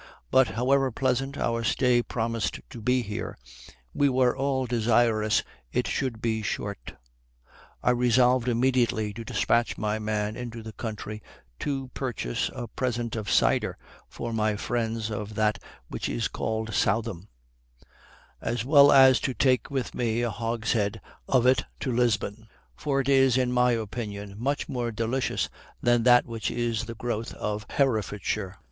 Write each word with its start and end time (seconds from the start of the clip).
But, 0.31 0.47
however 0.47 0.89
pleasant 0.91 1.37
our 1.37 1.63
stay 1.63 2.01
promised 2.01 2.59
to 2.71 2.81
be 2.81 3.03
here, 3.03 3.37
we 3.93 4.09
were 4.09 4.35
all 4.35 4.65
desirous 4.65 5.43
it 5.71 5.85
should 5.85 6.23
be 6.23 6.41
short: 6.41 6.95
I 7.83 7.91
resolved 7.91 8.47
immediately 8.47 9.13
to 9.13 9.23
despatch 9.23 9.77
my 9.77 9.99
man 9.99 10.35
into 10.35 10.63
the 10.63 10.73
country 10.73 11.21
to 11.59 11.89
purchase 11.89 12.49
a 12.55 12.67
present 12.67 13.15
of 13.15 13.29
cider, 13.29 13.77
for 14.09 14.33
my 14.33 14.55
friends 14.55 15.11
of 15.11 15.35
that 15.35 15.59
which 15.87 16.09
is 16.09 16.27
called 16.27 16.73
Southam, 16.73 17.27
as 18.41 18.65
well 18.65 18.91
as 18.91 19.19
to 19.19 19.35
take 19.35 19.69
with 19.69 19.93
me 19.93 20.23
a 20.23 20.31
hogshead 20.31 20.99
of 21.27 21.45
it 21.45 21.65
to 21.79 21.91
Lisbon; 21.91 22.47
for 22.75 23.01
it 23.01 23.07
is, 23.07 23.37
in 23.37 23.51
my 23.51 23.73
opinion, 23.73 24.33
much 24.35 24.67
more 24.67 24.89
delicious 24.91 25.47
than 25.79 26.01
that 26.01 26.25
which 26.25 26.49
is 26.49 26.85
the 26.85 26.95
growth 26.95 27.35
of 27.35 27.67
Herefordshire. 27.69 28.57